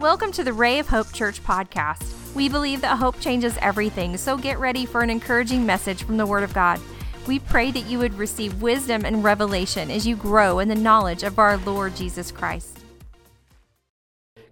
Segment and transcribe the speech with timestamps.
[0.00, 2.34] Welcome to the Ray of Hope Church podcast.
[2.34, 6.24] We believe that hope changes everything, so get ready for an encouraging message from the
[6.24, 6.80] Word of God.
[7.26, 11.22] We pray that you would receive wisdom and revelation as you grow in the knowledge
[11.22, 12.78] of our Lord Jesus Christ.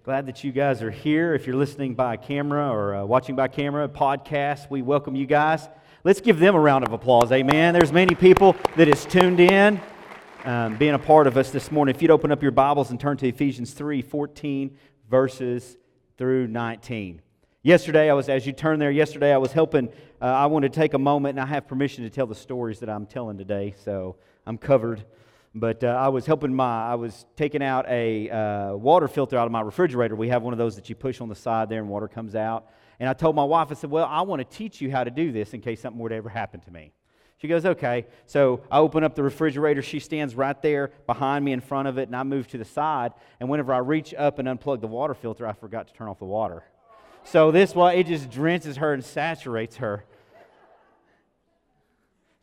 [0.03, 1.33] Glad that you guys are here.
[1.33, 5.67] If you're listening by camera or uh, watching by camera, podcast, we welcome you guys.
[6.03, 7.31] Let's give them a round of applause.
[7.31, 7.73] Amen.
[7.73, 9.81] There's many people that is tuned in,
[10.45, 11.95] um, being a part of us this morning.
[11.95, 14.77] If you'd open up your Bibles and turn to Ephesians 3 14
[15.09, 15.77] verses
[16.17, 17.21] through 19.
[17.61, 19.89] Yesterday, I was, as you turn there, yesterday I was helping.
[20.21, 22.79] Uh, I want to take a moment, and I have permission to tell the stories
[22.79, 25.03] that I'm telling today, so I'm covered.
[25.55, 29.45] But uh, I was helping my, I was taking out a uh, water filter out
[29.45, 30.15] of my refrigerator.
[30.15, 32.35] We have one of those that you push on the side there and water comes
[32.35, 32.67] out.
[32.99, 35.11] And I told my wife, I said, Well, I want to teach you how to
[35.11, 36.93] do this in case something would ever happen to me.
[37.41, 38.05] She goes, okay.
[38.25, 39.81] So I open up the refrigerator.
[39.81, 42.65] She stands right there behind me in front of it, and I move to the
[42.65, 43.13] side.
[43.39, 46.19] And whenever I reach up and unplug the water filter, I forgot to turn off
[46.19, 46.63] the water.
[47.23, 50.03] So this way, it just drenches her and saturates her.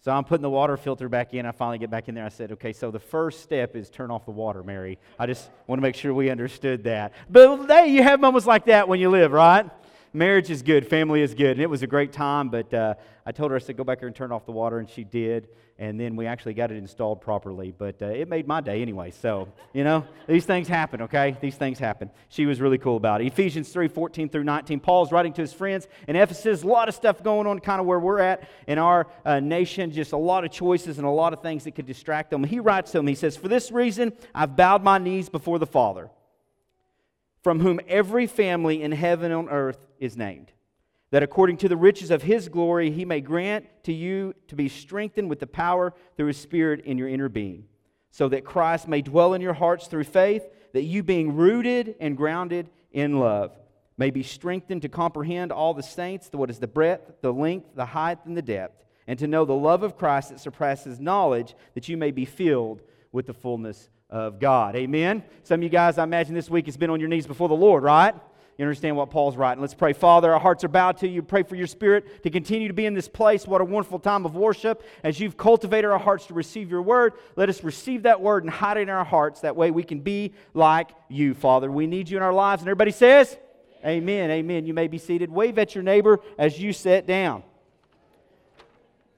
[0.01, 1.45] So I'm putting the water filter back in.
[1.45, 2.25] I finally get back in there.
[2.25, 4.99] I said, okay, so the first step is turn off the water, Mary.
[5.19, 7.13] I just want to make sure we understood that.
[7.29, 9.69] But hey, you have moments like that when you live, right?
[10.17, 11.53] Marriage is good, family is good.
[11.53, 12.95] And it was a great time, but uh,
[13.27, 15.05] I told her, I said, go back here and turn off the water, and she
[15.05, 15.49] did.
[15.79, 19.11] And then we actually got it installed properly, but uh, it made my day anyway.
[19.11, 21.37] So, you know, these things happen, okay?
[21.39, 22.11] These things happen.
[22.31, 23.27] She was really cool about it.
[23.27, 24.81] Ephesians 3 14 through 19.
[24.81, 26.63] Paul's writing to his friends in Ephesus.
[26.63, 29.91] A lot of stuff going on, kind of where we're at in our uh, nation,
[29.91, 32.43] just a lot of choices and a lot of things that could distract them.
[32.43, 35.67] He writes to them, he says, For this reason, I've bowed my knees before the
[35.67, 36.09] Father
[37.47, 40.51] from whom every family in heaven and on earth is named,
[41.13, 44.69] that according to the riches of his glory he may grant to you to be
[44.69, 47.63] strengthened with the power through his Spirit in your inner being,
[48.11, 52.17] so that Christ may dwell in your hearts through faith, that you, being rooted and
[52.17, 53.57] grounded in love,
[53.97, 57.87] may be strengthened to comprehend all the saints, what is the breadth, the length, the
[57.87, 61.89] height, and the depth, and to know the love of Christ that surpasses knowledge, that
[61.89, 64.77] you may be filled with the fullness of God.
[64.77, 65.23] Amen.
[65.43, 67.55] Some of you guys, I imagine this week has been on your knees before the
[67.55, 68.15] Lord, right?
[68.59, 69.61] You understand what Paul's writing.
[69.61, 69.93] Let's pray.
[69.93, 71.23] Father, our hearts are bowed to you.
[71.23, 73.47] Pray for your spirit to continue to be in this place.
[73.47, 74.83] What a wonderful time of worship.
[75.05, 78.53] As you've cultivated our hearts to receive your word, let us receive that word and
[78.53, 79.43] hide it in our hearts.
[79.43, 81.71] That way we can be like you, Father.
[81.71, 82.63] We need you in our lives.
[82.63, 83.37] And everybody says,
[83.85, 84.31] Amen.
[84.31, 84.65] Amen.
[84.65, 85.31] You may be seated.
[85.31, 87.43] Wave at your neighbor as you sit down.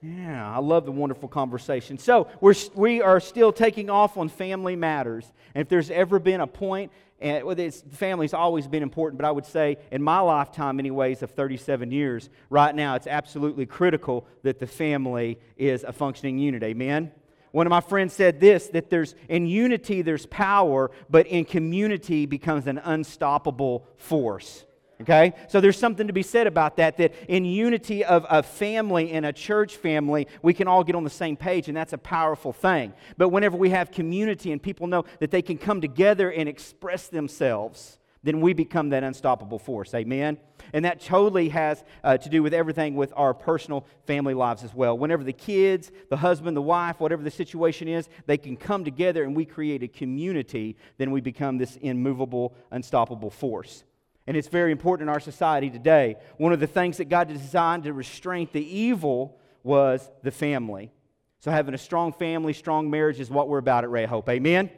[0.01, 1.99] Yeah, I love the wonderful conversation.
[1.99, 5.33] So, we're, we are still taking off on family matters.
[5.55, 9.27] And if there's ever been a point, and well, it's, family's always been important, but
[9.27, 14.25] I would say in my lifetime, anyways, of 37 years, right now, it's absolutely critical
[14.45, 16.63] that the family is a functioning unit.
[16.63, 17.11] Amen?
[17.51, 22.27] One of my friends said this that there's in unity there's power, but in community
[22.27, 24.65] becomes an unstoppable force.
[25.01, 25.33] Okay?
[25.49, 29.25] So there's something to be said about that, that in unity of a family, in
[29.25, 32.53] a church family, we can all get on the same page, and that's a powerful
[32.53, 32.93] thing.
[33.17, 37.09] But whenever we have community and people know that they can come together and express
[37.09, 39.95] themselves, then we become that unstoppable force.
[39.95, 40.39] Amen?
[40.73, 44.75] And that totally has uh, to do with everything with our personal family lives as
[44.75, 44.99] well.
[44.99, 49.23] Whenever the kids, the husband, the wife, whatever the situation is, they can come together
[49.23, 53.85] and we create a community, then we become this immovable, unstoppable force
[54.29, 56.17] and it's very important in our society today.
[56.37, 60.93] One of the things that God designed to restrain the evil was the family.
[61.41, 64.29] So, having a strong family, strong marriage is what we're about at Ray Hope.
[64.29, 64.69] Amen?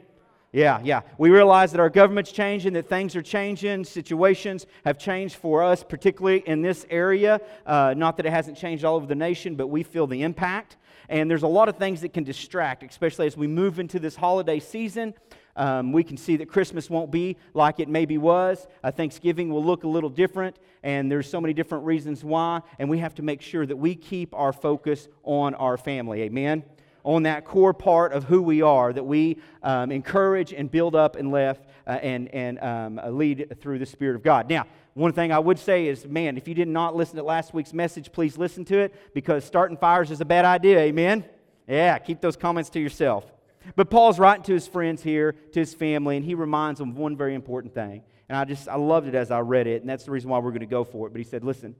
[0.53, 1.01] Yeah, yeah.
[1.17, 5.83] We realize that our government's changing, that things are changing, situations have changed for us,
[5.83, 7.41] particularly in this area.
[7.65, 10.77] Uh, not that it hasn't changed all over the nation, but we feel the impact.
[11.09, 14.15] And there's a lot of things that can distract, especially as we move into this
[14.15, 15.13] holiday season.
[15.55, 18.67] Um, we can see that Christmas won't be like it maybe was.
[18.83, 22.61] Uh, Thanksgiving will look a little different, and there's so many different reasons why.
[22.79, 26.21] And we have to make sure that we keep our focus on our family.
[26.23, 26.63] Amen?
[27.03, 31.15] On that core part of who we are, that we um, encourage and build up
[31.15, 34.49] and left uh, and, and um, uh, lead through the Spirit of God.
[34.49, 37.53] Now, one thing I would say is, man, if you did not listen to last
[37.53, 40.79] week's message, please listen to it because starting fires is a bad idea.
[40.79, 41.25] Amen?
[41.67, 43.31] Yeah, keep those comments to yourself.
[43.75, 46.97] But Paul's writing to his friends here, to his family, and he reminds them of
[46.97, 48.03] one very important thing.
[48.27, 50.39] And I just, I loved it as I read it, and that's the reason why
[50.39, 51.11] we're going to go for it.
[51.11, 51.75] But he said, listen,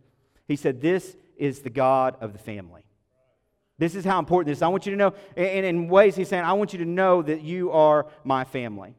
[0.48, 2.84] he said, this is the God of the family.
[3.78, 4.62] This is how important this is.
[4.62, 7.22] I want you to know, and in ways he's saying, I want you to know
[7.22, 8.96] that you are my family.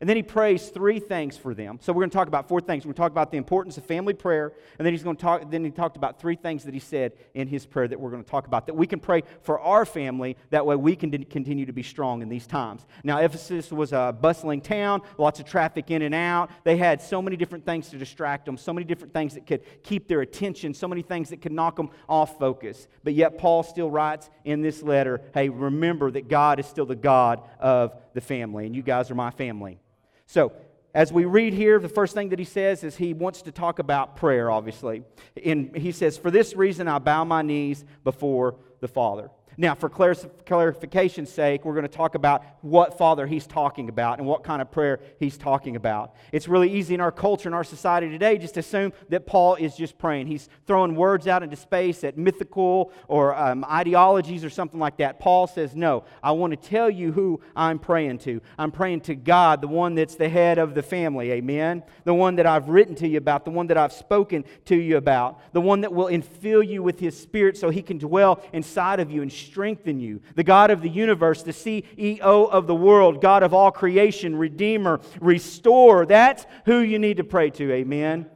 [0.00, 1.78] And then he prays three things for them.
[1.80, 2.84] So we're going to talk about four things.
[2.84, 5.22] We're going to talk about the importance of family prayer, and then he's going to
[5.22, 5.50] talk.
[5.50, 8.22] Then he talked about three things that he said in his prayer that we're going
[8.22, 10.36] to talk about that we can pray for our family.
[10.50, 12.86] That way we can continue to be strong in these times.
[13.02, 16.50] Now Ephesus was a bustling town, lots of traffic in and out.
[16.64, 19.62] They had so many different things to distract them, so many different things that could
[19.82, 22.86] keep their attention, so many things that could knock them off focus.
[23.02, 26.94] But yet Paul still writes in this letter, "Hey, remember that God is still the
[26.96, 29.80] God of the family, and you guys are my family."
[30.28, 30.52] So,
[30.94, 33.78] as we read here, the first thing that he says is he wants to talk
[33.78, 35.02] about prayer, obviously.
[35.42, 39.30] And he says, For this reason, I bow my knees before the Father.
[39.60, 44.26] Now, for clarification's sake, we're going to talk about what Father he's talking about and
[44.26, 46.14] what kind of prayer he's talking about.
[46.30, 49.74] It's really easy in our culture, in our society today, just assume that Paul is
[49.74, 50.28] just praying.
[50.28, 55.18] He's throwing words out into space at mythical or um, ideologies or something like that.
[55.18, 58.40] Paul says, No, I want to tell you who I'm praying to.
[58.58, 61.32] I'm praying to God, the one that's the head of the family.
[61.32, 61.82] Amen.
[62.04, 64.98] The one that I've written to you about, the one that I've spoken to you
[64.98, 69.00] about, the one that will infill you with his spirit so he can dwell inside
[69.00, 70.20] of you and strengthen you.
[70.34, 75.00] The God of the universe, the CEO of the world, God of all creation, Redeemer,
[75.20, 76.06] Restore.
[76.06, 77.72] That's who you need to pray to.
[77.72, 78.26] Amen.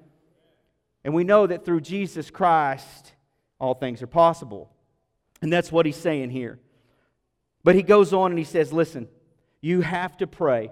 [1.05, 3.13] And we know that through Jesus Christ,
[3.59, 4.71] all things are possible.
[5.41, 6.59] And that's what he's saying here.
[7.65, 9.09] But he goes on and he says, Listen,
[9.61, 10.71] you have to pray.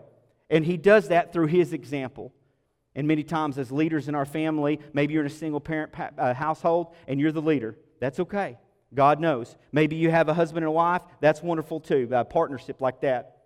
[0.48, 2.32] And he does that through his example.
[2.94, 6.34] And many times, as leaders in our family, maybe you're in a single parent uh,
[6.34, 7.76] household and you're the leader.
[8.00, 8.58] That's okay.
[8.94, 9.56] God knows.
[9.72, 11.02] Maybe you have a husband and a wife.
[11.20, 13.36] That's wonderful too, a partnership like that.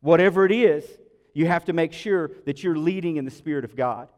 [0.00, 0.84] Whatever it is,
[1.34, 4.08] you have to make sure that you're leading in the Spirit of God.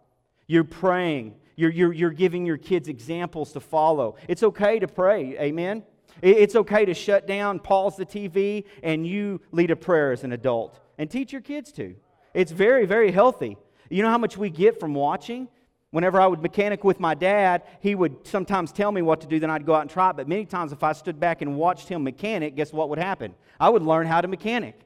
[0.47, 1.37] You're praying.
[1.57, 4.17] You're, you're, you're giving your kids examples to follow.
[4.27, 5.39] It's okay to pray.
[5.39, 5.85] Amen?
[6.23, 10.33] It's okay to shut down, pause the TV, and you lead a prayer as an
[10.33, 11.95] adult and teach your kids to.
[12.33, 13.57] It's very, very healthy.
[13.91, 15.49] You know how much we get from watching?
[15.95, 19.39] Whenever I would mechanic with my dad, he would sometimes tell me what to do,
[19.39, 20.17] then I'd go out and try it.
[20.17, 23.33] But many times, if I stood back and watched him mechanic, guess what would happen?
[23.61, 24.77] I would learn how to mechanic.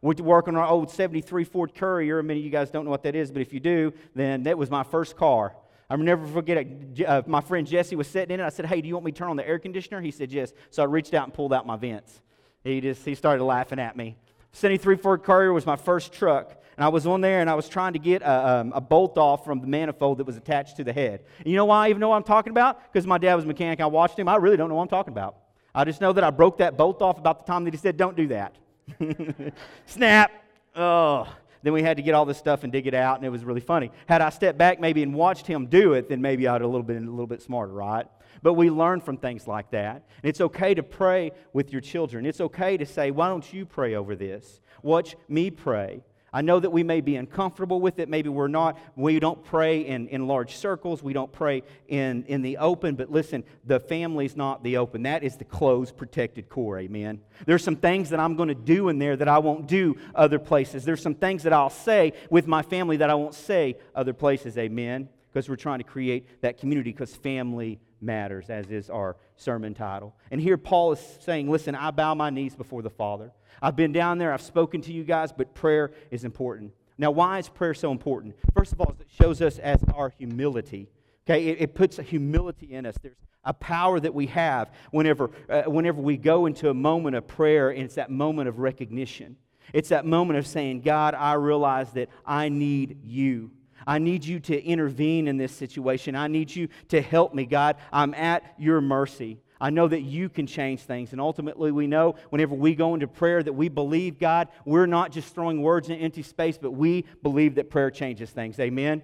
[0.00, 2.22] We'd work on our old 73 Ford Courier.
[2.22, 4.56] Many of you guys don't know what that is, but if you do, then that
[4.56, 5.54] was my first car.
[5.90, 7.04] I'll never forget it.
[7.06, 8.44] Uh, my friend Jesse was sitting in it.
[8.44, 10.00] I said, Hey, do you want me to turn on the air conditioner?
[10.00, 10.54] He said, Yes.
[10.70, 12.22] So I reached out and pulled out my vents.
[12.62, 14.16] He just he started laughing at me.
[14.54, 17.68] 73 Ford Courier was my first truck and I was on there and I was
[17.68, 20.84] trying to get a, um, a, bolt off from the manifold that was attached to
[20.84, 21.24] the head.
[21.38, 22.92] And you know why I even know what I'm talking about?
[22.92, 23.80] Because my dad was a mechanic.
[23.80, 24.28] I watched him.
[24.28, 25.36] I really don't know what I'm talking about.
[25.74, 27.96] I just know that I broke that bolt off about the time that he said,
[27.96, 28.54] don't do that.
[29.86, 30.30] Snap.
[30.74, 31.28] Oh.
[31.64, 33.42] Then we had to get all this stuff and dig it out, and it was
[33.42, 33.90] really funny.
[34.06, 36.66] Had I stepped back maybe and watched him do it, then maybe I'd have a
[36.66, 38.06] little bit, a little bit smarter, right?
[38.44, 40.04] But we learn from things like that.
[40.22, 42.26] And it's okay to pray with your children.
[42.26, 44.60] It's okay to say, why don't you pray over this?
[44.82, 46.04] Watch me pray.
[46.30, 48.10] I know that we may be uncomfortable with it.
[48.10, 48.78] Maybe we're not.
[48.96, 51.02] We don't pray in, in large circles.
[51.02, 52.96] We don't pray in, in the open.
[52.96, 55.04] But listen, the family's not the open.
[55.04, 56.78] That is the closed, protected core.
[56.80, 57.22] Amen.
[57.46, 60.38] There's some things that I'm going to do in there that I won't do other
[60.38, 60.84] places.
[60.84, 64.58] There's some things that I'll say with my family that I won't say other places.
[64.58, 65.08] Amen.
[65.32, 70.14] Because we're trying to create that community because family matters, as is our sermon title.
[70.30, 73.32] And here Paul is saying, Listen, I bow my knees before the Father.
[73.62, 76.72] I've been down there, I've spoken to you guys, but prayer is important.
[76.98, 78.36] Now, why is prayer so important?
[78.54, 80.88] First of all, it shows us as our humility.
[81.26, 82.96] Okay, it, it puts a humility in us.
[83.02, 87.26] There's a power that we have whenever, uh, whenever we go into a moment of
[87.26, 89.36] prayer, and it's that moment of recognition.
[89.72, 93.50] It's that moment of saying, God, I realize that I need you.
[93.86, 96.16] I need you to intervene in this situation.
[96.16, 97.76] I need you to help me, God.
[97.92, 99.40] I'm at your mercy.
[99.60, 101.12] I know that you can change things.
[101.12, 105.12] And ultimately, we know whenever we go into prayer that we believe, God, we're not
[105.12, 108.58] just throwing words in empty space, but we believe that prayer changes things.
[108.58, 109.02] Amen?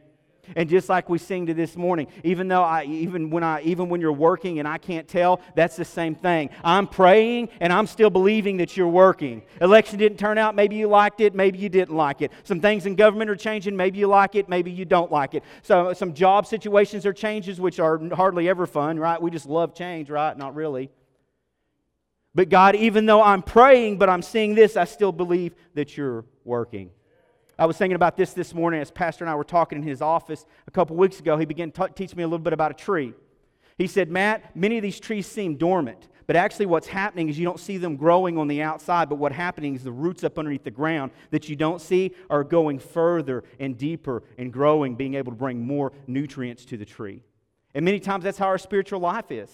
[0.57, 3.89] And just like we sing to this morning, even though I even when I even
[3.89, 6.51] when you're working and I can't tell, that's the same thing.
[6.65, 9.43] I'm praying and I'm still believing that you're working.
[9.61, 12.33] Election didn't turn out, maybe you liked it, maybe you didn't like it.
[12.45, 15.45] Some things in government are changing, maybe you like it, maybe you don't like it.
[15.63, 19.21] So some job situations are changes which are hardly ever fun, right?
[19.21, 20.37] We just love change, right?
[20.37, 20.91] Not really.
[22.35, 26.25] But God, even though I'm praying, but I'm seeing this, I still believe that you're
[26.45, 26.91] working.
[27.61, 30.01] I was thinking about this this morning as Pastor and I were talking in his
[30.01, 31.37] office a couple weeks ago.
[31.37, 33.13] He began to teach me a little bit about a tree.
[33.77, 37.45] He said, Matt, many of these trees seem dormant, but actually what's happening is you
[37.45, 40.65] don't see them growing on the outside, but what's happening is the roots up underneath
[40.65, 45.31] the ground that you don't see are going further and deeper and growing, being able
[45.31, 47.23] to bring more nutrients to the tree.
[47.75, 49.51] And many times that's how our spiritual life is.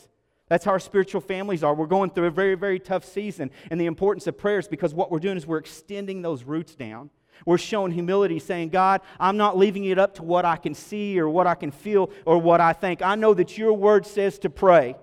[0.48, 1.74] That's how our spiritual families are.
[1.74, 5.10] We're going through a very, very tough season, and the importance of prayers because what
[5.10, 7.10] we're doing is we're extending those roots down.
[7.44, 11.18] We're showing humility, saying, God, I'm not leaving it up to what I can see
[11.20, 13.02] or what I can feel or what I think.
[13.02, 14.96] I know that your word says to pray.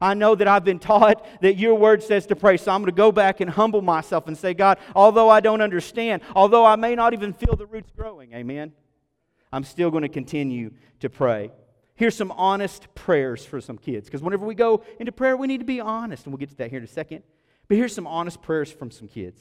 [0.00, 2.56] I know that I've been taught that your word says to pray.
[2.56, 5.60] So I'm going to go back and humble myself and say, God, although I don't
[5.60, 8.72] understand, although I may not even feel the roots growing, amen,
[9.52, 11.52] I'm still going to continue to pray.
[11.96, 14.06] Here's some honest prayers for some kids.
[14.06, 16.26] Because whenever we go into prayer, we need to be honest.
[16.26, 17.22] And we'll get to that here in a second.
[17.68, 19.40] But here's some honest prayers from some kids.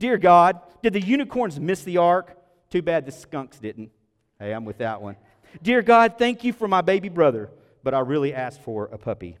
[0.00, 2.34] Dear God, did the unicorns miss the ark?
[2.70, 3.90] Too bad the skunks didn't.
[4.38, 5.16] Hey, I'm with that one.
[5.62, 7.50] Dear God, thank you for my baby brother,
[7.84, 9.36] but I really asked for a puppy.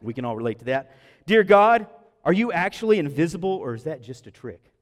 [0.00, 0.96] We can all relate to that.
[1.26, 1.86] Dear God,
[2.24, 4.72] are you actually invisible or is that just a trick?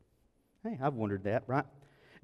[0.62, 1.64] Hey, I've wondered that, right?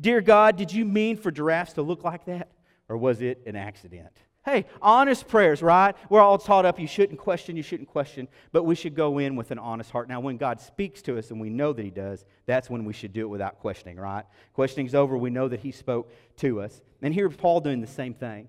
[0.00, 2.52] Dear God, did you mean for giraffes to look like that
[2.88, 4.12] or was it an accident?
[4.42, 5.94] Hey, honest prayers, right?
[6.09, 9.37] We're all taught up you shouldn't question, you shouldn't question, but we should go in
[9.37, 10.09] with an honest heart.
[10.09, 12.94] Now, when God speaks to us and we know that He does, that's when we
[12.94, 14.25] should do it without questioning, right?
[14.54, 16.80] Questioning's over, we know that He spoke to us.
[17.02, 18.49] And here's Paul doing the same thing.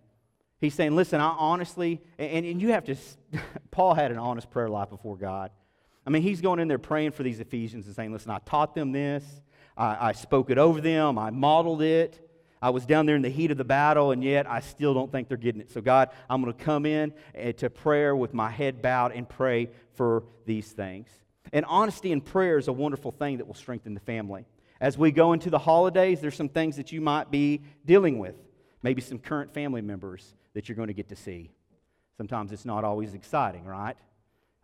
[0.61, 2.95] He's saying, listen, I honestly, and, and you have to,
[3.71, 5.51] Paul had an honest prayer life before God.
[6.07, 8.75] I mean, he's going in there praying for these Ephesians and saying, listen, I taught
[8.75, 9.25] them this,
[9.75, 12.30] I, I spoke it over them, I modeled it.
[12.61, 15.11] I was down there in the heat of the battle, and yet I still don't
[15.11, 15.71] think they're getting it.
[15.71, 19.27] So, God, I'm going to come in eh, to prayer with my head bowed and
[19.27, 21.09] pray for these things.
[21.51, 24.45] And honesty in prayer is a wonderful thing that will strengthen the family.
[24.79, 28.35] As we go into the holidays, there's some things that you might be dealing with.
[28.83, 31.51] Maybe some current family members that you're going to get to see.
[32.17, 33.95] Sometimes it's not always exciting, right?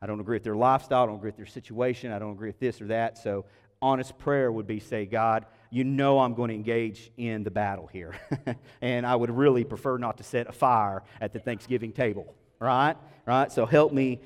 [0.02, 2.50] I don't agree with their lifestyle, I don't agree with their situation, I don't agree
[2.50, 3.18] with this or that.
[3.18, 3.46] So,
[3.82, 7.88] honest prayer would be say, God, you know I'm going to engage in the battle
[7.88, 8.16] here.
[8.82, 12.96] and I would really prefer not to set a fire at the Thanksgiving table, right?
[13.26, 13.52] Right?
[13.52, 14.22] So help me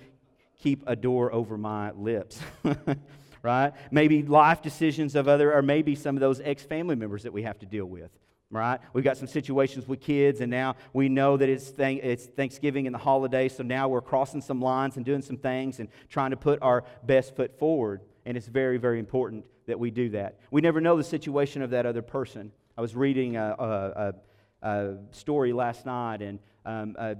[0.60, 2.39] keep a door over my lips.
[3.43, 3.74] right?
[3.89, 7.43] Maybe life decisions of other, or maybe some of those ex family members that we
[7.43, 8.12] have to deal with.
[8.51, 8.81] Right?
[8.91, 12.86] We've got some situations with kids, and now we know that it's, th- it's Thanksgiving
[12.86, 16.31] and the holidays, so now we're crossing some lines and doing some things and trying
[16.31, 18.01] to put our best foot forward.
[18.25, 20.40] And it's very, very important that we do that.
[20.51, 22.51] We never know the situation of that other person.
[22.78, 24.13] I was reading a, a,
[24.62, 27.16] a, a story last night, and um, a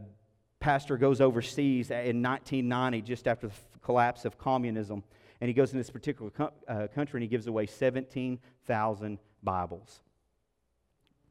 [0.60, 5.03] pastor goes overseas in 1990, just after the collapse of communism.
[5.41, 10.01] And he goes in this particular co- uh, country and he gives away 17,000 Bibles.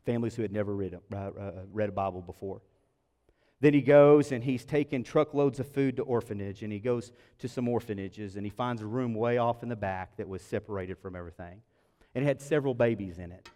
[0.04, 2.60] Families who had never read a, uh, uh, read a Bible before.
[3.60, 7.48] Then he goes and he's taking truckloads of food to orphanage, and he goes to
[7.48, 10.98] some orphanages, and he finds a room way off in the back that was separated
[10.98, 11.60] from everything.
[12.14, 13.48] And it had several babies in it.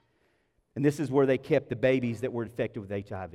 [0.77, 3.35] And this is where they kept the babies that were infected with HIV.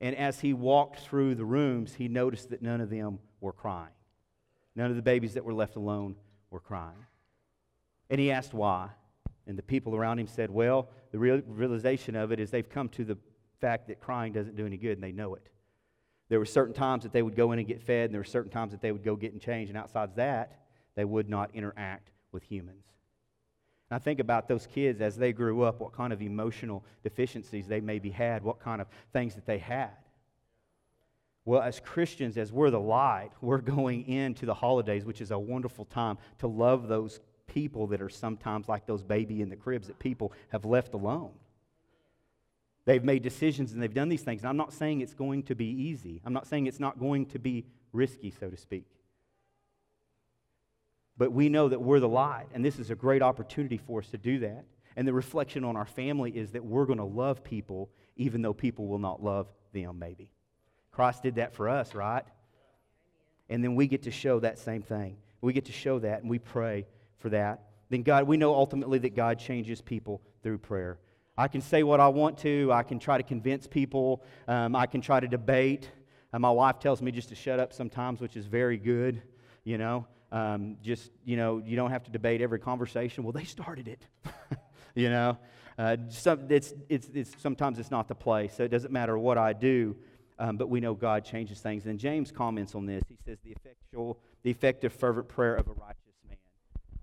[0.00, 3.92] And as he walked through the rooms, he noticed that none of them were crying.
[4.76, 6.16] None of the babies that were left alone
[6.50, 7.06] were crying.
[8.10, 8.90] And he asked why.
[9.46, 13.04] And the people around him said, Well, the realization of it is they've come to
[13.04, 13.16] the
[13.60, 15.48] fact that crying doesn't do any good, and they know it.
[16.28, 18.24] There were certain times that they would go in and get fed, and there were
[18.24, 20.58] certain times that they would go get and change, and outside of that,
[20.94, 22.84] they would not interact with humans.
[23.90, 27.66] And I think about those kids as they grew up, what kind of emotional deficiencies
[27.66, 29.90] they maybe had, what kind of things that they had.
[31.44, 35.38] Well, as Christians, as we're the light, we're going into the holidays, which is a
[35.38, 39.86] wonderful time to love those people that are sometimes like those baby in the cribs
[39.86, 41.30] that people have left alone.
[42.84, 44.42] They've made decisions and they've done these things.
[44.42, 46.20] And I'm not saying it's going to be easy.
[46.24, 48.86] I'm not saying it's not going to be risky, so to speak.
[51.16, 54.08] But we know that we're the light, and this is a great opportunity for us
[54.08, 54.64] to do that.
[54.96, 58.52] And the reflection on our family is that we're going to love people even though
[58.52, 60.30] people will not love them, maybe.
[60.92, 62.24] Christ did that for us, right?
[63.48, 65.16] And then we get to show that same thing.
[65.40, 66.86] We get to show that, and we pray
[67.18, 67.64] for that.
[67.90, 70.98] Then, God, we know ultimately that God changes people through prayer.
[71.36, 72.70] I can say what I want to.
[72.72, 74.22] I can try to convince people.
[74.46, 75.90] Um, I can try to debate.
[76.32, 79.22] And my wife tells me just to shut up sometimes, which is very good.
[79.64, 83.24] You know, um, just, you know, you don't have to debate every conversation.
[83.24, 84.06] Well, they started it.
[84.94, 85.38] you know,
[85.78, 88.54] uh, it's, it's, it's, sometimes it's not the place.
[88.56, 89.96] So it doesn't matter what I do.
[90.38, 91.86] Um, but we know God changes things.
[91.86, 93.02] And James comments on this.
[93.08, 96.36] He says, the, effectual, the effective, fervent prayer of a righteous man.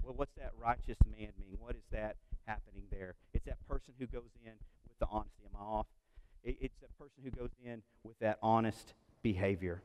[0.04, 1.56] Well, what's that righteous man mean?
[1.60, 3.16] What is that happening there?
[3.44, 4.52] It's that person who goes in
[4.88, 5.42] with the honesty.
[5.46, 5.88] Am I off?
[6.44, 8.94] It, it's that person who goes in with that honest
[9.24, 9.82] behavior.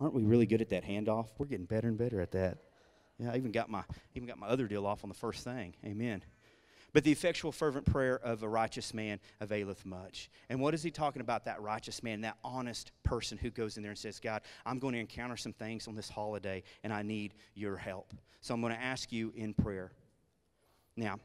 [0.00, 1.28] Aren't we really good at that handoff?
[1.38, 2.58] We're getting better and better at that.
[3.20, 3.84] Yeah, I even got my
[4.16, 5.74] even got my other deal off on the first thing.
[5.84, 6.24] Amen.
[6.92, 10.28] But the effectual, fervent prayer of a righteous man availeth much.
[10.48, 13.84] And what is he talking about, that righteous man, that honest person who goes in
[13.84, 17.02] there and says, God, I'm going to encounter some things on this holiday, and I
[17.02, 18.12] need your help.
[18.40, 19.92] So I'm going to ask you in prayer
[20.96, 21.18] Now,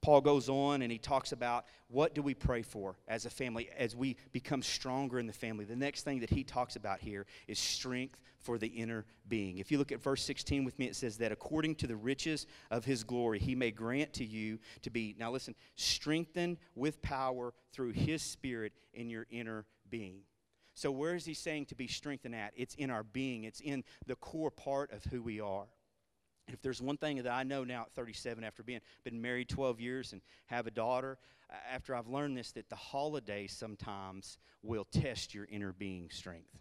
[0.00, 3.68] Paul goes on and he talks about what do we pray for as a family
[3.76, 5.64] as we become stronger in the family.
[5.64, 9.58] The next thing that he talks about here is strength for the inner being.
[9.58, 12.46] If you look at verse 16 with me, it says that according to the riches
[12.70, 17.52] of his glory, he may grant to you to be, now listen, strengthened with power
[17.72, 20.20] through his spirit in your inner being.
[20.74, 22.52] So, where is he saying to be strengthened at?
[22.54, 25.66] It's in our being, it's in the core part of who we are.
[26.52, 29.80] If there's one thing that I know now at 37, after being been married 12
[29.80, 31.18] years and have a daughter,
[31.70, 36.58] after I've learned this, that the holidays sometimes will test your inner being strength.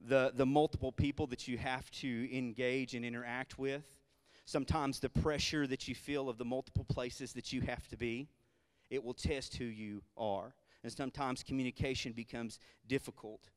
[0.00, 3.84] The, the multiple people that you have to engage and interact with,
[4.44, 8.28] sometimes the pressure that you feel of the multiple places that you have to be,
[8.90, 10.54] it will test who you are.
[10.82, 13.50] And sometimes communication becomes difficult.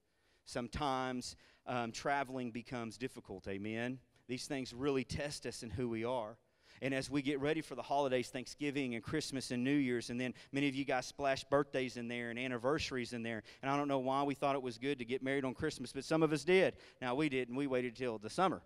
[0.46, 1.36] Sometimes
[1.68, 3.48] um, traveling becomes difficult.
[3.48, 4.00] Amen.
[4.30, 6.38] These things really test us in who we are.
[6.82, 10.22] And as we get ready for the holidays, Thanksgiving and Christmas and New Year's, and
[10.22, 13.44] then many of you guys splash birthdays in there and anniversaries in there.
[13.62, 15.92] And I don't know why we thought it was good to get married on Christmas,
[15.92, 16.76] but some of us did.
[17.02, 17.56] Now we didn't.
[17.56, 18.62] We waited till the summer.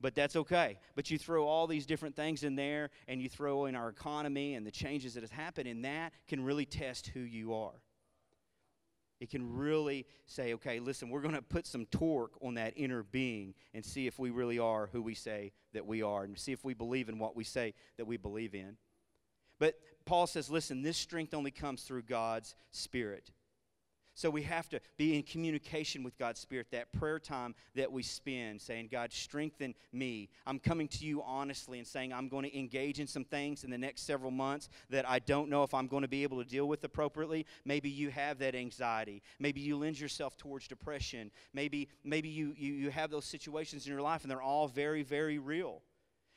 [0.00, 0.78] But that's okay.
[0.94, 4.54] But you throw all these different things in there, and you throw in our economy
[4.54, 7.82] and the changes that have happened, and that can really test who you are.
[9.20, 13.02] It can really say, okay, listen, we're going to put some torque on that inner
[13.02, 16.52] being and see if we really are who we say that we are and see
[16.52, 18.76] if we believe in what we say that we believe in.
[19.58, 23.32] But Paul says, listen, this strength only comes through God's Spirit.
[24.18, 28.02] So we have to be in communication with God's Spirit, that prayer time that we
[28.02, 30.28] spend, saying, God, strengthen me.
[30.44, 33.70] I'm coming to you honestly and saying, I'm going to engage in some things in
[33.70, 36.48] the next several months that I don't know if I'm going to be able to
[36.48, 37.46] deal with appropriately.
[37.64, 39.22] Maybe you have that anxiety.
[39.38, 41.30] Maybe you lend yourself towards depression.
[41.54, 45.04] Maybe, maybe you, you, you have those situations in your life and they're all very,
[45.04, 45.82] very real.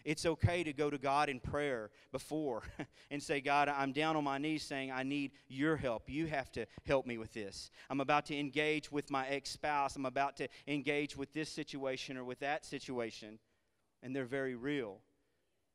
[0.05, 2.63] It's okay to go to God in prayer before
[3.11, 6.09] and say, God, I'm down on my knees saying, I need your help.
[6.09, 7.71] You have to help me with this.
[7.89, 9.95] I'm about to engage with my ex spouse.
[9.95, 13.39] I'm about to engage with this situation or with that situation.
[14.03, 14.99] And they're very real.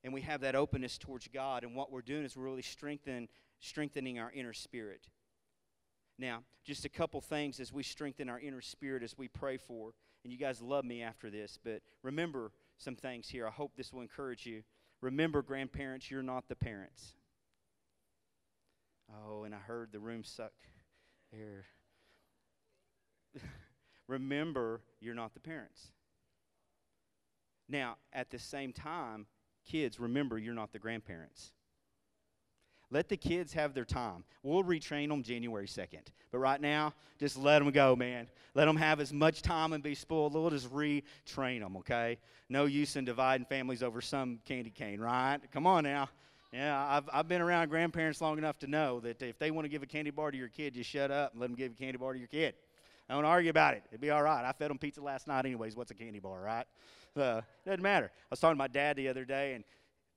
[0.04, 1.64] And we have that openness towards God.
[1.64, 3.28] And what we're doing is we're really strengthen,
[3.60, 5.08] strengthening our inner spirit.
[6.18, 9.92] Now, just a couple things as we strengthen our inner spirit as we pray for.
[10.24, 13.46] And you guys love me after this, but remember, some things here.
[13.46, 14.62] I hope this will encourage you.
[15.00, 17.14] Remember, grandparents, you're not the parents.
[19.10, 20.52] Oh, and I heard the room suck
[21.32, 21.66] air.
[24.08, 25.92] Remember, you're not the parents.
[27.68, 29.26] Now, at the same time,
[29.64, 31.52] kids, remember, you're not the grandparents.
[32.90, 34.24] Let the kids have their time.
[34.42, 36.06] We'll retrain them January 2nd.
[36.30, 38.28] But right now, just let them go, man.
[38.54, 40.34] Let them have as much time and be spoiled.
[40.34, 42.18] We'll just retrain them, okay?
[42.48, 45.38] No use in dividing families over some candy cane, right?
[45.52, 46.08] Come on now.
[46.52, 49.68] Yeah, I've, I've been around grandparents long enough to know that if they want to
[49.68, 51.74] give a candy bar to your kid, just shut up and let them give a
[51.74, 52.54] candy bar to your kid.
[53.10, 53.82] Don't argue about it.
[53.90, 54.44] It'd be all right.
[54.44, 55.76] I fed them pizza last night, anyways.
[55.76, 56.66] What's a candy bar, right?
[57.16, 58.10] Uh, doesn't matter.
[58.14, 59.64] I was talking to my dad the other day, and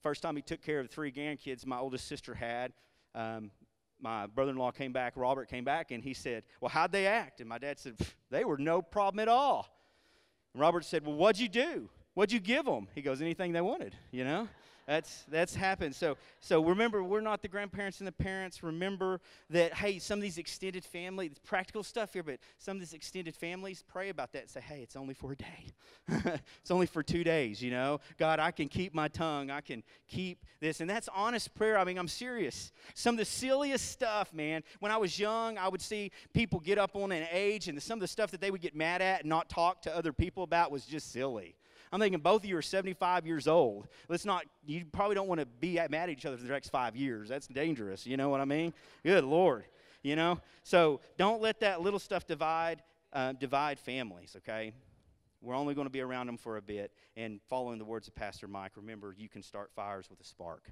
[0.01, 2.73] First time he took care of the three grandkids my oldest sister had,
[3.15, 3.51] um,
[4.01, 7.05] my brother in law came back, Robert came back, and he said, Well, how'd they
[7.05, 7.41] act?
[7.41, 7.95] And my dad said,
[8.31, 9.67] They were no problem at all.
[10.53, 11.89] And Robert said, Well, what'd you do?
[12.13, 12.87] What'd you give them?
[12.95, 14.47] He goes, Anything they wanted, you know?
[14.89, 15.93] That's that's happened.
[15.93, 18.63] So so remember, we're not the grandparents and the parents.
[18.63, 19.21] Remember
[19.51, 23.35] that hey, some of these extended family, practical stuff here, but some of these extended
[23.35, 24.49] families, pray about that.
[24.49, 25.67] Say, hey, it's only for a day.
[26.59, 27.61] it's only for two days.
[27.61, 29.51] You know, God, I can keep my tongue.
[29.51, 31.77] I can keep this, and that's honest prayer.
[31.77, 32.71] I mean, I'm serious.
[32.95, 34.63] Some of the silliest stuff, man.
[34.79, 37.97] When I was young, I would see people get up on an age, and some
[37.97, 40.41] of the stuff that they would get mad at and not talk to other people
[40.41, 41.58] about was just silly.
[41.91, 43.87] I'm thinking both of you are 75 years old.
[44.07, 46.69] Let's not, you probably don't want to be mad at each other for the next
[46.69, 47.29] five years.
[47.29, 48.05] That's dangerous.
[48.05, 48.73] You know what I mean?
[49.03, 49.65] Good Lord.
[50.03, 50.39] You know?
[50.63, 54.71] So don't let that little stuff divide, uh, divide families, okay?
[55.41, 56.91] We're only going to be around them for a bit.
[57.15, 60.71] And following the words of Pastor Mike, remember, you can start fires with a spark.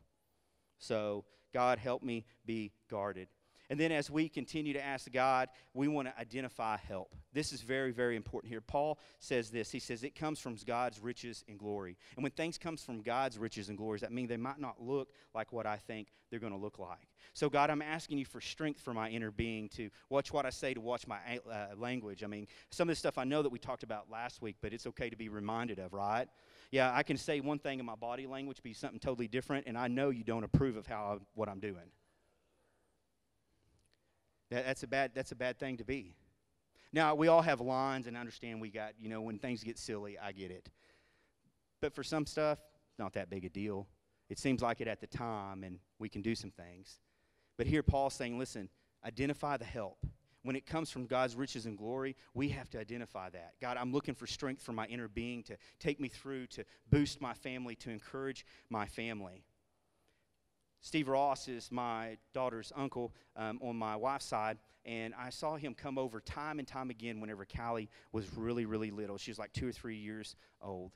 [0.77, 3.27] So, God, help me be guarded.
[3.69, 7.13] And then as we continue to ask God, we want to identify help.
[7.33, 8.61] This is very, very important here.
[8.61, 9.71] Paul says this.
[9.71, 11.97] He says it comes from God's riches and glory.
[12.15, 15.09] And when things comes from God's riches and glories, that means they might not look
[15.35, 17.07] like what I think they're going to look like.
[17.33, 20.49] So God, I'm asking you for strength for my inner being to watch what I
[20.49, 21.17] say, to watch my
[21.49, 22.23] uh, language.
[22.23, 24.73] I mean, some of the stuff I know that we talked about last week, but
[24.73, 26.27] it's okay to be reminded of, right?
[26.71, 29.77] Yeah, I can say one thing in my body language, be something totally different, and
[29.77, 31.91] I know you don't approve of how I, what I'm doing.
[34.49, 36.15] That, that's, a bad, that's a bad thing to be.
[36.93, 40.17] Now, we all have lines and understand we got, you know, when things get silly,
[40.17, 40.69] I get it.
[41.81, 42.59] But for some stuff,
[42.97, 43.87] not that big a deal.
[44.29, 46.99] It seems like it at the time, and we can do some things.
[47.57, 48.69] But here, Paul's saying, listen,
[49.05, 49.97] identify the help.
[50.43, 53.53] When it comes from God's riches and glory, we have to identify that.
[53.61, 57.19] God, I'm looking for strength for my inner being to take me through, to boost
[57.19, 59.43] my family, to encourage my family.
[60.81, 65.73] Steve Ross is my daughter's uncle um, on my wife's side, and I saw him
[65.73, 69.17] come over time and time again whenever Callie was really, really little.
[69.17, 70.91] She was like two or three years old.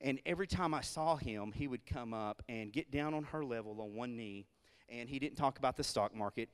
[0.00, 3.44] And every time I saw him, he would come up and get down on her
[3.44, 4.46] level on one knee,
[4.88, 6.48] and he didn't talk about the stock market,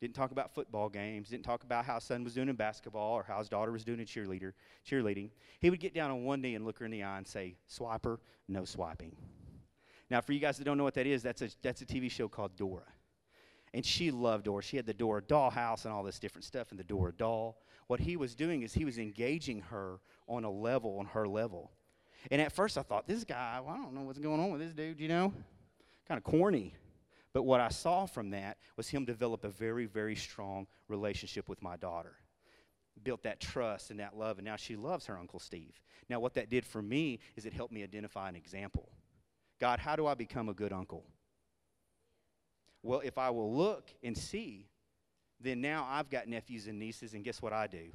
[0.00, 3.12] didn't talk about football games, didn't talk about how his son was doing in basketball
[3.12, 4.52] or how his daughter was doing in cheerleader,
[4.88, 5.30] cheerleading.
[5.60, 7.56] He would get down on one knee and look her in the eye and say,
[7.68, 9.14] Swiper, no swiping.
[10.10, 12.10] Now, for you guys that don't know what that is, that's a, that's a TV
[12.10, 12.82] show called Dora.
[13.72, 14.62] And she loved Dora.
[14.62, 17.62] She had the Dora doll house and all this different stuff and the Dora doll.
[17.86, 21.70] What he was doing is he was engaging her on a level, on her level.
[22.30, 24.60] And at first I thought, this guy, well, I don't know what's going on with
[24.60, 25.32] this dude, you know?
[26.08, 26.74] Kind of corny.
[27.32, 31.62] But what I saw from that was him develop a very, very strong relationship with
[31.62, 32.16] my daughter.
[33.04, 35.80] Built that trust and that love, and now she loves her Uncle Steve.
[36.08, 38.88] Now, what that did for me is it helped me identify an example.
[39.60, 41.04] God, how do I become a good uncle?
[42.82, 44.66] Well, if I will look and see,
[45.38, 47.90] then now I've got nephews and nieces, and guess what I do?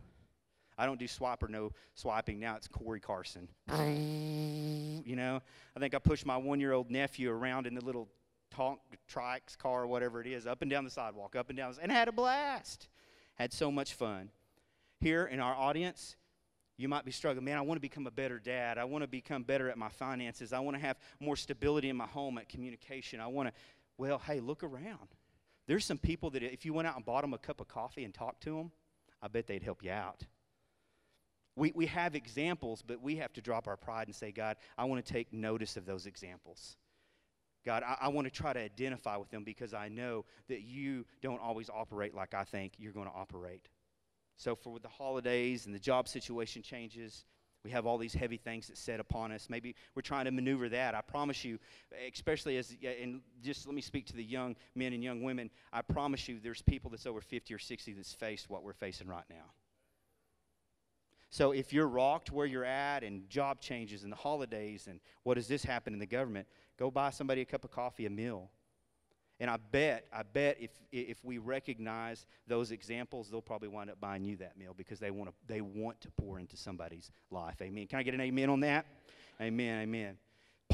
[0.78, 2.40] I don't do Swiper no swiping.
[2.40, 3.48] Now it's Cory Carson.
[5.06, 5.42] you know,
[5.76, 8.10] I think I pushed my one year old nephew around in the little
[8.52, 11.74] Tonk Trikes car or whatever it is, up and down the sidewalk, up and down,
[11.82, 12.90] and had a blast.
[13.36, 14.30] Had so much fun.
[15.00, 16.16] Here in our audience,
[16.78, 18.78] you might be struggling, man, I want to become a better dad.
[18.78, 20.52] I want to become better at my finances.
[20.52, 23.20] I want to have more stability in my home at communication.
[23.20, 23.54] I want to,
[23.98, 25.16] well, hey, look around.
[25.68, 28.04] There's some people that if you went out and bought them a cup of coffee
[28.04, 28.72] and talked to them,
[29.22, 30.26] I bet they'd help you out.
[31.56, 34.84] We, we have examples, but we have to drop our pride and say, God, I
[34.84, 36.76] want to take notice of those examples.
[37.66, 41.06] God, I, I want to try to identify with them because I know that you
[41.22, 43.70] don't always operate like I think you're going to operate.
[44.38, 47.26] So, for the holidays and the job situation changes,
[47.66, 49.48] we have all these heavy things that set upon us.
[49.50, 50.94] Maybe we're trying to maneuver that.
[50.94, 51.58] I promise you,
[52.14, 55.50] especially as, and just let me speak to the young men and young women.
[55.74, 59.08] I promise you, there's people that's over 50 or 60 that's faced what we're facing
[59.08, 59.52] right now.
[61.32, 65.34] So if you're rocked where you're at and job changes and the holidays and what
[65.34, 68.52] does this happen in the government, go buy somebody a cup of coffee, a meal.
[69.40, 74.00] And I bet, I bet if, if we recognize those examples, they'll probably wind up
[74.00, 77.62] buying you that meal because they want to, they want to pour into somebody's life.
[77.62, 77.88] Amen.
[77.88, 78.86] Can I get an amen on that?
[79.42, 80.18] Amen, amen.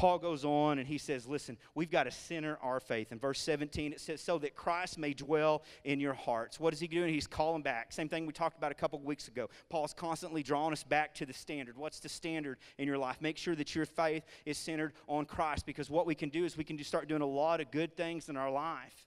[0.02, 3.12] Paul goes on and he says, Listen, we've got to center our faith.
[3.12, 6.58] In verse 17, it says, So that Christ may dwell in your hearts.
[6.58, 7.14] What is he doing?
[7.14, 7.92] He's calling back.
[7.92, 9.48] Same thing we talked about a couple weeks ago.
[9.68, 11.76] Paul's constantly drawing us back to the standard.
[11.76, 13.18] What's the standard in your life?
[13.20, 16.56] Make sure that your faith is centered on Christ because what we can do is
[16.56, 19.06] we can start doing a lot of good things in our life.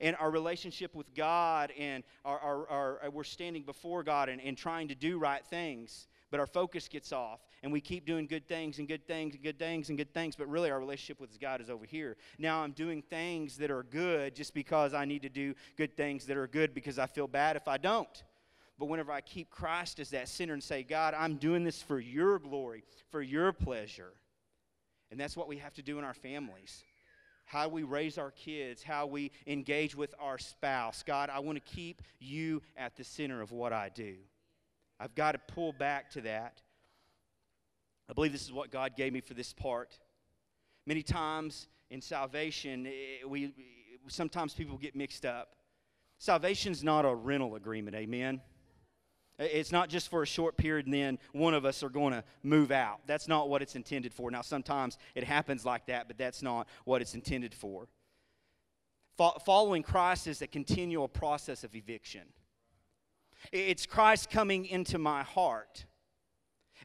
[0.00, 4.40] And our relationship with God, and our, our, our uh, we're standing before God and,
[4.40, 8.26] and trying to do right things but our focus gets off and we keep doing
[8.26, 11.18] good things and good things and good things and good things but really our relationship
[11.18, 15.04] with god is over here now i'm doing things that are good just because i
[15.04, 18.22] need to do good things that are good because i feel bad if i don't
[18.78, 21.98] but whenever i keep christ as that center and say god i'm doing this for
[21.98, 24.12] your glory for your pleasure
[25.10, 26.84] and that's what we have to do in our families
[27.46, 31.04] how we raise our kids, how we engage with our spouse.
[31.06, 34.14] God, I want to keep you at the center of what I do.
[34.98, 36.62] I've got to pull back to that.
[38.08, 39.98] I believe this is what God gave me for this part.
[40.86, 42.88] Many times in salvation,
[43.26, 43.54] we
[44.08, 45.56] sometimes people get mixed up.
[46.18, 48.40] Salvation's not a rental agreement, amen.
[49.38, 52.22] It's not just for a short period and then one of us are going to
[52.42, 53.00] move out.
[53.06, 54.30] That's not what it's intended for.
[54.30, 57.88] Now, sometimes it happens like that, but that's not what it's intended for.
[59.16, 62.22] Following Christ is a continual process of eviction.
[63.52, 65.84] It's Christ coming into my heart.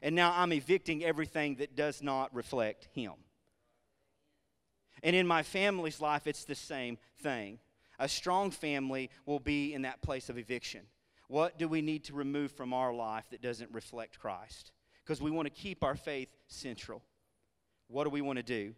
[0.02, 3.12] And now I'm evicting everything that does not reflect Him.
[5.02, 7.58] And in my family's life, it's the same thing.
[7.98, 10.82] A strong family will be in that place of eviction.
[11.28, 14.72] What do we need to remove from our life that doesn't reflect Christ?
[15.04, 17.02] Because we want to keep our faith central.
[17.88, 18.74] What do we want to do?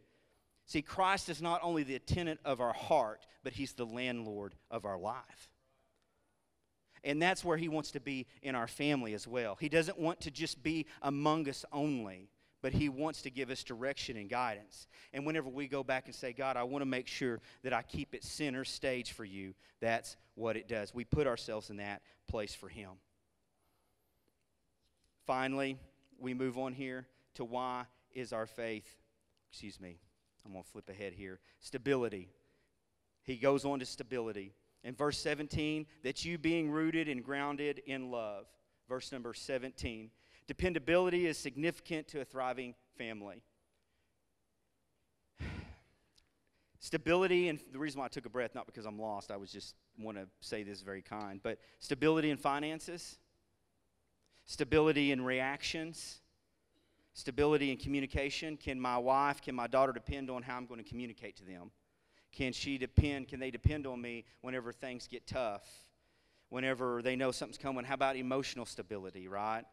[0.66, 4.84] See, Christ is not only the tenant of our heart, but He's the landlord of
[4.84, 5.51] our life.
[7.04, 9.56] And that's where He wants to be in our family as well.
[9.58, 12.28] He doesn't want to just be among us only,
[12.62, 14.86] but He wants to give us direction and guidance.
[15.12, 17.82] And whenever we go back and say, God, I want to make sure that I
[17.82, 20.94] keep it center stage for you, that's what it does.
[20.94, 22.90] We put ourselves in that place for Him.
[25.26, 25.78] Finally,
[26.18, 28.96] we move on here to why is our faith,
[29.50, 29.98] excuse me,
[30.44, 31.40] I'm going to flip ahead here.
[31.60, 32.28] Stability.
[33.22, 34.52] He goes on to stability.
[34.84, 38.46] In verse 17, that you being rooted and grounded in love.
[38.88, 40.10] Verse number 17.
[40.46, 43.42] Dependability is significant to a thriving family.
[46.80, 49.52] Stability, and the reason why I took a breath, not because I'm lost, I was
[49.52, 53.18] just want to say this very kind, but stability in finances,
[54.44, 56.20] stability in reactions,
[57.14, 58.56] stability in communication.
[58.56, 61.70] Can my wife, can my daughter depend on how I'm going to communicate to them?
[62.32, 65.62] Can she depend, can they depend on me whenever things get tough?
[66.48, 67.84] Whenever they know something's coming?
[67.84, 69.64] How about emotional stability, right?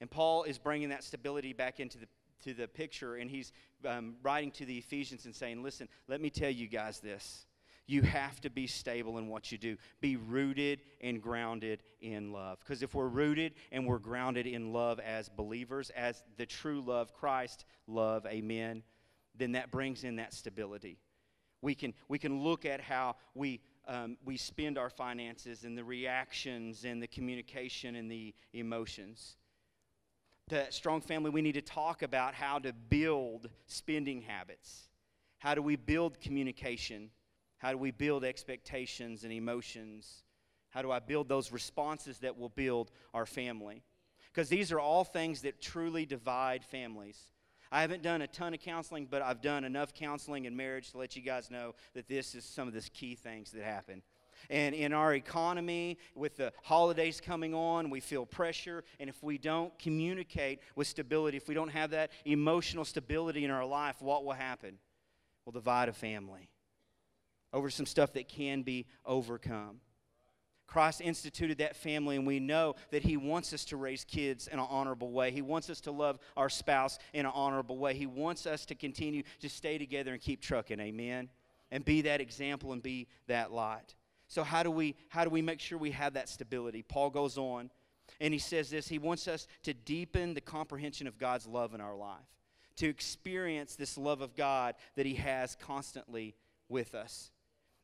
[0.00, 2.06] And Paul is bringing that stability back into the
[2.42, 3.52] to the picture, and he's
[3.86, 7.46] um, writing to the Ephesians and saying, Listen, let me tell you guys this.
[7.86, 9.76] You have to be stable in what you do.
[10.00, 12.60] Be rooted and grounded in love.
[12.60, 17.12] Because if we're rooted and we're grounded in love as believers, as the true love,
[17.12, 18.84] Christ love, amen,
[19.36, 20.98] then that brings in that stability.
[21.62, 25.84] We can, we can look at how we, um, we spend our finances and the
[25.84, 29.36] reactions and the communication and the emotions.
[30.48, 34.88] The strong family, we need to talk about how to build spending habits.
[35.38, 37.10] How do we build communication?
[37.58, 40.24] How do we build expectations and emotions?
[40.70, 43.82] How do I build those responses that will build our family?
[44.32, 47.31] Because these are all things that truly divide families.
[47.72, 50.98] I haven't done a ton of counseling, but I've done enough counseling in marriage to
[50.98, 54.02] let you guys know that this is some of the key things that happen.
[54.50, 58.84] And in our economy, with the holidays coming on, we feel pressure.
[59.00, 63.50] And if we don't communicate with stability, if we don't have that emotional stability in
[63.50, 64.76] our life, what will happen?
[65.46, 66.50] We'll divide a family
[67.54, 69.80] over some stuff that can be overcome.
[70.72, 74.58] Christ instituted that family, and we know that He wants us to raise kids in
[74.58, 75.30] an honorable way.
[75.30, 77.92] He wants us to love our spouse in an honorable way.
[77.92, 81.28] He wants us to continue to stay together and keep trucking, amen?
[81.70, 83.94] And be that example and be that light.
[84.28, 86.80] So, how do we, how do we make sure we have that stability?
[86.80, 87.68] Paul goes on,
[88.18, 91.82] and he says this He wants us to deepen the comprehension of God's love in
[91.82, 92.16] our life,
[92.76, 96.34] to experience this love of God that He has constantly
[96.70, 97.30] with us.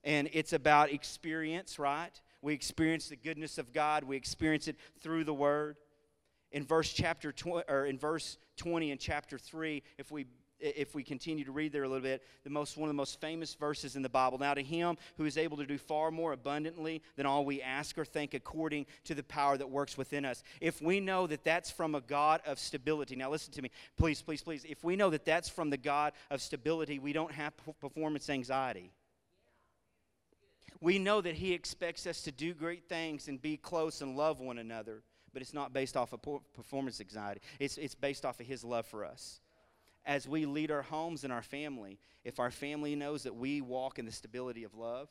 [0.05, 2.19] And it's about experience, right?
[2.43, 4.05] We experience the goodness of God.
[4.05, 5.77] We experience it through the Word.
[6.51, 10.27] In verse chapter tw- or in verse 20 and chapter 3, if we
[10.61, 13.21] if we continue to read there a little bit, the most one of the most
[13.21, 14.39] famous verses in the Bible.
[14.39, 17.97] Now to him who is able to do far more abundantly than all we ask
[17.99, 20.43] or think according to the power that works within us.
[20.61, 23.17] If we know that that's from a God of stability.
[23.17, 23.71] Now listen to me.
[23.97, 24.65] Please, please, please.
[24.69, 28.91] If we know that that's from the God of stability, we don't have performance anxiety
[30.81, 34.41] we know that He expects us to do great things and be close and love
[34.41, 35.03] one another,
[35.33, 36.21] but it's not based off of
[36.55, 37.41] performance anxiety.
[37.59, 39.41] It's, it's based off of His love for us.
[40.07, 43.99] As we lead our homes and our family, if our family knows that we walk
[43.99, 45.09] in the stability of love,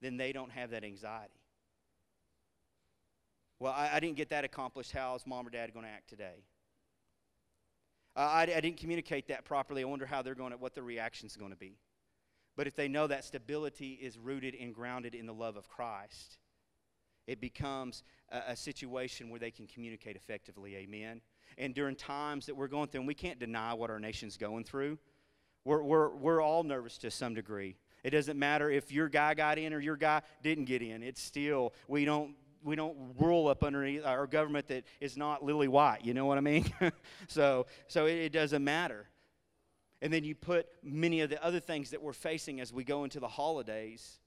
[0.00, 1.32] then they don't have that anxiety.
[3.58, 4.90] Well, I, I didn't get that accomplished.
[4.90, 6.44] How is mom or dad going to act today?
[8.16, 9.82] Uh, I, I didn't communicate that properly.
[9.82, 11.76] I wonder how they're going to, what the reaction is going to be.
[12.56, 16.38] But if they know that stability is rooted and grounded in the love of Christ,
[17.26, 20.76] it becomes a, a, situation where they can communicate effectively.
[20.76, 21.20] Amen.
[21.56, 24.64] And during times that we're going through, and we can't deny what our nation's going
[24.64, 24.98] through,
[25.64, 27.76] we're, we're, we're all nervous to some degree.
[28.02, 31.02] It doesn't matter if your guy got in or your guy didn't get in.
[31.02, 32.34] It's still, we don't
[32.64, 36.04] we don't rule up underneath our government that is not lily white.
[36.04, 36.72] You know what I mean?
[37.26, 39.06] so so it, it, doesn't matter.
[40.02, 43.04] And then you put many of the other things that we're facing as we go
[43.04, 44.18] into the holidays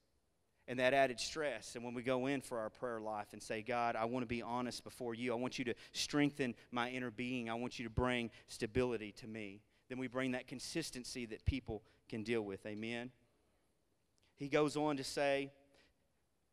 [0.66, 1.76] and that added stress.
[1.76, 4.26] And when we go in for our prayer life and say, God, I want to
[4.26, 7.84] be honest before you, I want you to strengthen my inner being, I want you
[7.84, 9.60] to bring stability to me.
[9.90, 12.64] Then we bring that consistency that people can deal with.
[12.64, 13.10] Amen.
[14.36, 15.52] He goes on to say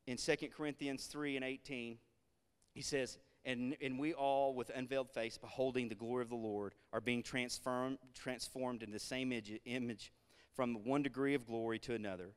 [0.05, 1.97] in 2 Corinthians 3 and 18,
[2.73, 6.73] he says, and, and we all, with unveiled face, beholding the glory of the Lord,
[6.91, 10.13] are being transformed, transformed in the same image, image
[10.55, 12.31] from one degree of glory to another.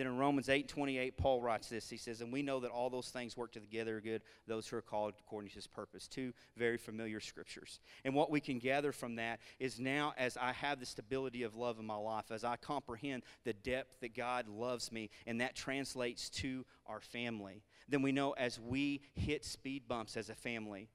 [0.00, 1.90] Then in Romans 8 28, Paul writes this.
[1.90, 4.80] He says, And we know that all those things work together good, those who are
[4.80, 6.08] called according to his purpose.
[6.08, 7.80] Two very familiar scriptures.
[8.02, 11.54] And what we can gather from that is now, as I have the stability of
[11.54, 15.54] love in my life, as I comprehend the depth that God loves me, and that
[15.54, 20.88] translates to our family, then we know as we hit speed bumps as a family,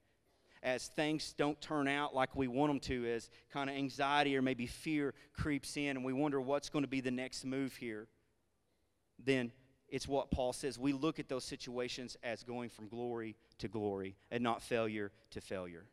[0.64, 4.42] as things don't turn out like we want them to, as kind of anxiety or
[4.42, 8.08] maybe fear creeps in, and we wonder what's going to be the next move here,
[9.26, 9.52] then
[9.88, 10.78] it's what Paul says.
[10.78, 15.40] We look at those situations as going from glory to glory and not failure to
[15.40, 15.84] failure.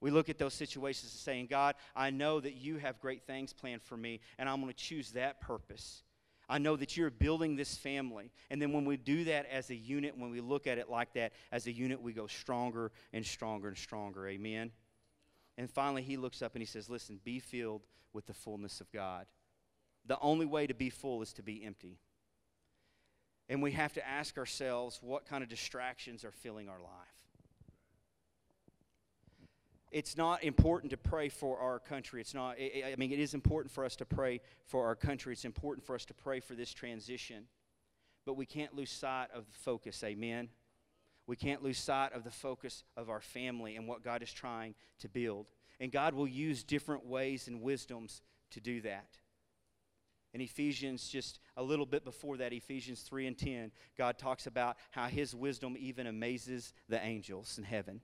[0.00, 3.52] We look at those situations and saying, God, I know that you have great things
[3.52, 6.02] planned for me, and I'm going to choose that purpose.
[6.48, 8.30] I know that you're building this family.
[8.50, 11.14] And then when we do that as a unit, when we look at it like
[11.14, 14.28] that as a unit, we go stronger and stronger and stronger.
[14.28, 14.70] Amen.
[15.56, 18.92] And finally, he looks up and he says, Listen, be filled with the fullness of
[18.92, 19.26] God.
[20.06, 21.98] The only way to be full is to be empty.
[23.48, 27.14] And we have to ask ourselves what kind of distractions are filling our life
[29.94, 32.20] it's not important to pray for our country.
[32.20, 35.32] It's not, I mean, it is important for us to pray for our country.
[35.32, 37.44] It's important for us to pray for this transition.
[38.26, 40.02] But we can't lose sight of the focus.
[40.02, 40.48] Amen.
[41.28, 44.74] We can't lose sight of the focus of our family and what God is trying
[44.98, 45.46] to build.
[45.78, 49.18] And God will use different ways and wisdoms to do that.
[50.34, 54.76] In Ephesians, just a little bit before that, Ephesians 3 and 10, God talks about
[54.90, 58.00] how his wisdom even amazes the angels in heaven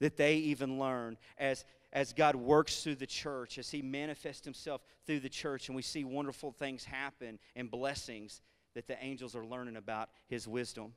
[0.00, 4.82] that they even learn as, as God works through the church, as He manifests Himself
[5.06, 8.42] through the church, and we see wonderful things happen and blessings
[8.74, 10.94] that the angels are learning about His wisdom.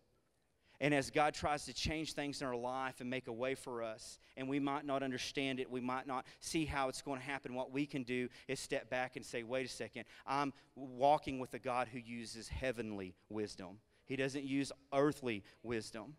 [0.84, 3.82] And as God tries to change things in our life and make a way for
[3.82, 7.26] us, and we might not understand it, we might not see how it's going to
[7.26, 11.40] happen, what we can do is step back and say, wait a second, I'm walking
[11.40, 13.80] with a God who uses heavenly wisdom.
[14.04, 16.18] He doesn't use earthly wisdom.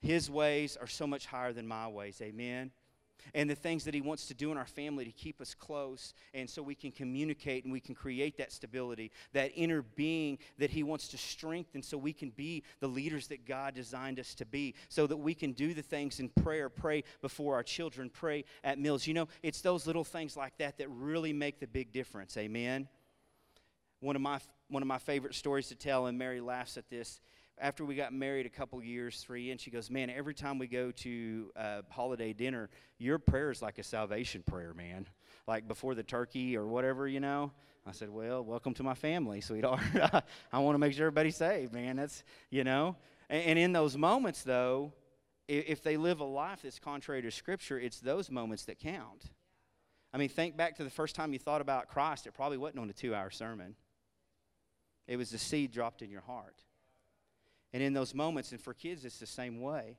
[0.00, 2.20] His ways are so much higher than my ways.
[2.20, 2.72] Amen.
[3.32, 6.14] And the things that He wants to do in our family to keep us close,
[6.34, 10.70] and so we can communicate and we can create that stability, that inner being that
[10.70, 14.44] He wants to strengthen, so we can be the leaders that God designed us to
[14.44, 18.44] be, so that we can do the things in prayer, pray before our children, pray
[18.62, 19.06] at meals.
[19.06, 22.36] You know, it's those little things like that that really make the big difference.
[22.36, 22.88] Amen.
[24.00, 27.20] One of my one of my favorite stories to tell, and Mary laughs at this,
[27.58, 30.66] after we got married a couple years, three, and she goes, Man, every time we
[30.66, 35.06] go to a holiday dinner, your prayer is like a salvation prayer, man.
[35.46, 37.52] Like before the turkey or whatever, you know.
[37.86, 39.80] I said, Well, welcome to my family, sweetheart.
[40.52, 41.96] I want to make sure everybody's saved, man.
[41.96, 42.96] That's, you know.
[43.28, 44.92] And, and in those moments, though,
[45.46, 49.30] if they live a life that's contrary to Scripture, it's those moments that count.
[50.12, 52.26] I mean, think back to the first time you thought about Christ.
[52.26, 53.76] It probably wasn't on a two hour sermon,
[55.06, 56.62] it was the seed dropped in your heart.
[57.74, 59.98] And in those moments, and for kids, it's the same way.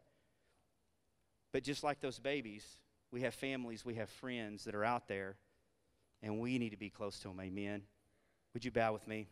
[1.52, 2.66] But just like those babies,
[3.12, 5.36] we have families, we have friends that are out there,
[6.24, 7.40] and we need to be close to them.
[7.42, 7.82] Amen.
[8.54, 9.28] Would you bow with me?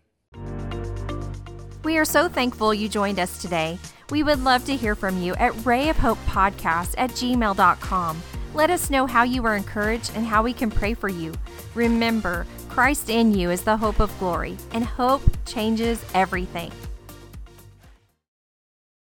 [1.86, 3.80] We are so thankful you joined us today.
[4.10, 8.22] We would love to hear from you at rayofhopepodcast at gmail.com.
[8.54, 11.34] Let us know how you were encouraged and how we can pray for you.
[11.76, 16.74] Remember, Christ in you is the hope of glory, and hope changes everything.